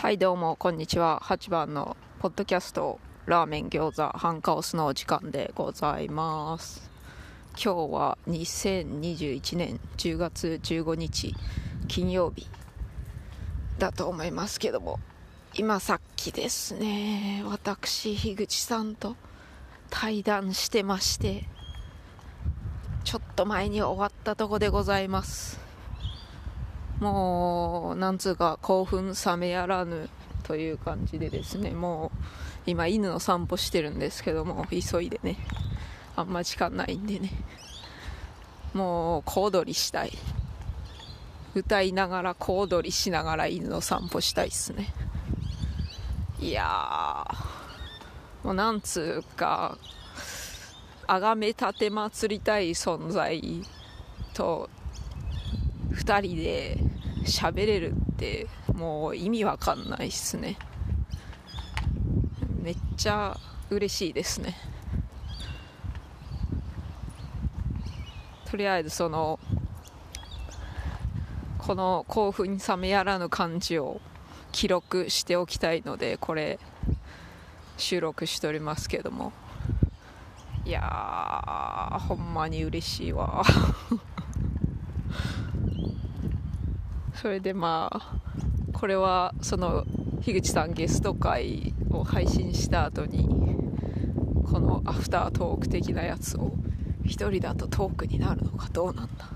[0.00, 1.20] はいどうもこんにちは。
[1.22, 6.90] 8番のポッドキャストラーメン餃子ハンカオスのお時間でございます。
[7.50, 11.34] 今日は2021年10月15日
[11.86, 12.46] 金曜日
[13.78, 14.98] だと思いますけども
[15.52, 19.16] 今さっきですね私樋口さんと
[19.90, 21.44] 対談してまして
[23.04, 25.69] ちょっと前に終わったとこでございます。
[27.00, 30.08] もうなんつうか興奮冷めやらぬ
[30.44, 32.18] という感じでですねもう
[32.66, 35.36] 今犬の散歩してるんですけども急いでね
[36.14, 37.30] あんま時間ないんでね
[38.74, 40.12] もう小躍りしたい。
[41.52, 44.92] 歌いながら小躍りしながら犬の散歩したいっすね。
[46.38, 47.26] いや
[48.44, 49.76] もうなんつうか
[51.06, 53.42] あがめ立てまつりたい存在
[54.32, 54.70] と
[56.00, 56.78] 2人で
[57.24, 60.56] 喋れるってもう意味わかんないっすね。
[62.62, 64.56] めっちゃ嬉しいですね。
[68.50, 69.38] とりあえずその
[71.58, 74.00] この興奮冷めやらぬ感じを
[74.52, 76.58] 記録しておきたいのでこれ
[77.76, 79.32] 収録しておりますけども。
[80.64, 83.42] いやーほんまに嬉しいわ。
[87.20, 88.18] それでまあ
[88.72, 89.84] これはその
[90.22, 93.28] 樋口さんゲスト会を配信した後に
[94.50, 96.52] このアフタートーク的なやつを
[97.04, 99.28] 一人だとトークになるのかどうなんだ。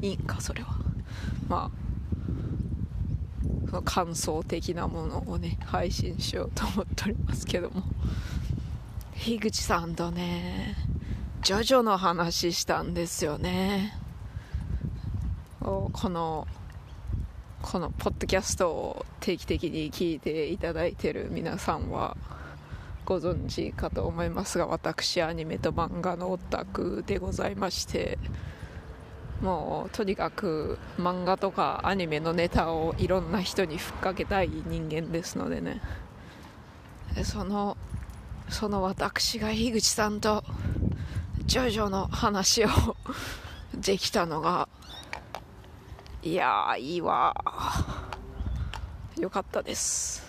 [0.00, 0.68] いいんかそれは。
[1.48, 1.78] まあ
[3.68, 7.82] その感想的なものをね配信しようと思っておりますけども。
[9.14, 10.76] 樋口さんとね
[11.42, 13.98] ジョジョの話したんですよね。
[15.60, 16.46] この
[17.62, 22.16] このポッドキャストを定期的に聞いていただいている皆さんは
[23.04, 28.18] ご存知かと思いますが私アニメと漫画のオタクでございまして
[29.40, 35.80] もうとにかく漫画とかアニメのネタをいろんな人にふっかけたい人間ですのでね。
[37.22, 37.76] その
[38.48, 40.44] その私が樋口さんと
[41.44, 42.68] ジョジョの話を
[43.74, 44.68] できたのが
[46.20, 47.32] いやーいいわ。
[49.18, 50.26] よかったです。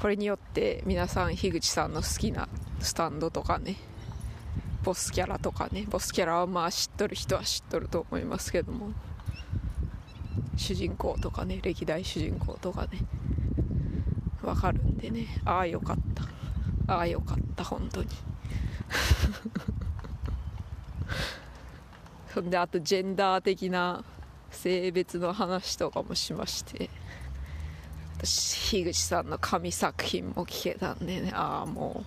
[0.00, 2.48] これによって皆さん樋口さんの好きな
[2.80, 3.76] スタンドとかね
[4.82, 8.92] ボスキャラとかねボスキャラはまあ知っとる人は知っとると思いますけども
[10.56, 12.98] 主人公とかね歴代主人公とかね
[14.42, 15.26] わかるんでね。
[15.44, 15.96] ああよかっ
[16.86, 16.94] た。
[16.94, 18.08] ああよかった本当に。
[22.32, 24.04] そ んであとジェンダー的な
[24.50, 26.90] 性別の話とかもしまして。
[28.18, 31.32] 私樋口さんの神作品も聞けたんでね。
[31.34, 32.04] ああも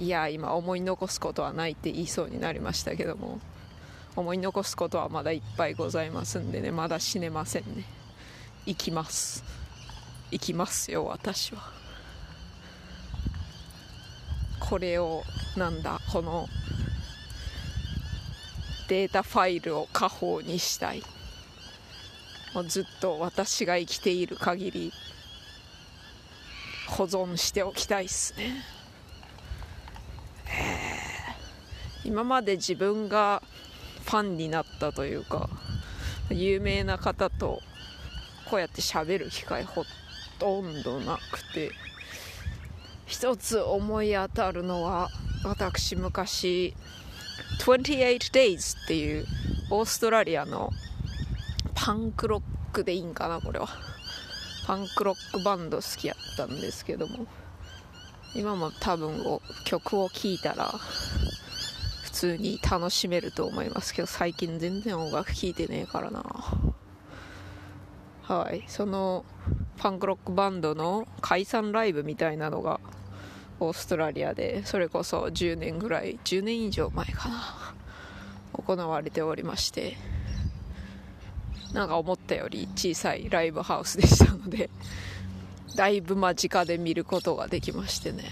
[0.00, 3.40] ういや今思い残すことはないって言いそうになりましたけども。
[4.14, 6.70] 思い残すことはまだいっぱいございますんでね。
[6.70, 7.84] まだ死ねませんね。
[8.66, 9.42] 行きます。
[10.30, 11.62] 行きますよ私は。
[14.60, 15.22] これを
[15.56, 16.46] なんだこの
[18.88, 21.02] データファイルを家宝にしたい。
[22.54, 24.92] もうずっと私が生きている限り
[26.86, 28.62] 保存しておきたいっすね。
[32.04, 33.42] 今まで自分が
[34.04, 35.48] ファンになったというか
[36.30, 37.60] 有名な方と
[38.50, 39.84] こうやって喋る機会ほ
[40.38, 41.70] とんどなくて
[43.06, 45.08] 一つ思い当たるのは
[45.44, 46.74] 私昔
[47.60, 49.26] 28 Days っていう
[49.70, 50.70] オーストラリアの
[51.74, 52.42] パンクロッ
[52.72, 53.68] クでいいんかなこれは。
[54.66, 57.26] パンクロックバンド好きやったんですけども。
[58.34, 60.72] 今も多分曲を聴いたら
[62.02, 66.24] 普通に楽しめると思いますけど最近全然音楽聴いてねえからな。
[68.22, 68.64] はい。
[68.68, 69.24] その
[69.76, 72.80] パンクロックバンドの解散ライブみたいなのが
[73.64, 77.74] オーストラリアでそれこそ10年ぐらい10年以上前かな
[78.52, 79.96] 行われておりまして
[81.72, 84.68] なんか思ったより小さいライブハウスでしたので
[85.74, 88.24] だいぶ間近で見ることができましてね。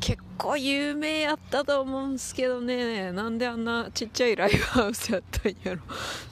[0.00, 3.12] 結構有名やったと思うんすけどね。
[3.12, 5.80] なんであんなちっちゃいライブハウスやったんやろ。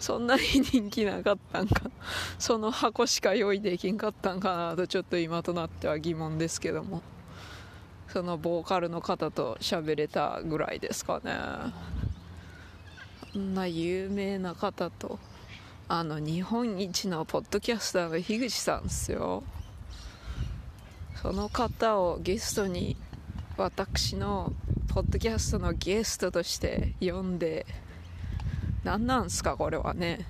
[0.00, 1.90] そんなに人気なかったんか。
[2.38, 7.02] その箱しか用意できんかったんかなとちょっと今となっては疑問ですけども。
[8.12, 11.32] そのボーカルの方と喋れたぐらいですかね。
[11.32, 11.72] あ
[13.36, 15.18] んな有名な方と
[15.88, 19.42] あの日本一のポッドキャスターの樋口さんですよ。
[21.20, 22.96] その方をゲストに
[23.56, 24.52] 私の
[24.88, 27.66] ポッドキャストのゲストとして呼んで
[28.84, 30.26] 何なんすかこれはね。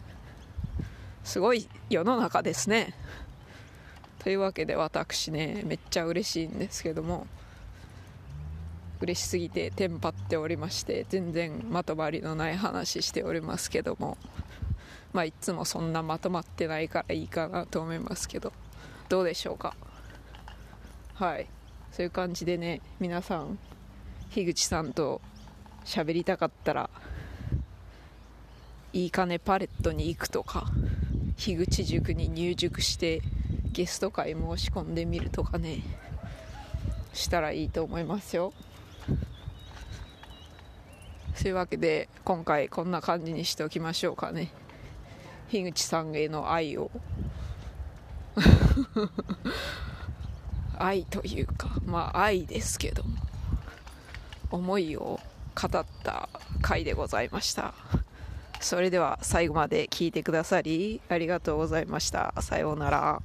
[1.22, 2.94] すごい世の中ですね。
[4.18, 7.28] というわけで私ねめっちゃ嬉しいんですけども。
[9.00, 14.18] 嬉しすぎてテンパっておりまして全然まとまりのない話しておりますけども
[15.12, 18.52] まあいつもそんなまとまってないからいいかなと思いますけど
[19.08, 19.74] どうでしょうか？
[21.14, 21.46] はい。
[21.90, 23.58] そういう感じでね皆さん
[24.30, 25.20] 樋口さんと
[25.84, 26.90] 喋りたかったら
[28.92, 30.66] いい金パレットに行くとか
[31.36, 33.22] 樋口塾に入塾して
[33.72, 35.82] ゲスト会申し込んでみるとかね
[37.14, 38.52] したらいいと思いますよ。
[41.38, 44.50] そういうわけで今回こんな感じにしておきましょうかね。
[45.48, 46.90] 樋口さんへの愛を。
[50.76, 53.04] 愛というかまあ愛ですけど
[54.50, 55.20] 思いを
[55.54, 56.28] 語った
[56.60, 57.72] 回でございました。
[58.60, 62.34] それでは最後まで聞いてくださりありがとうございました。
[62.40, 63.22] さようなら。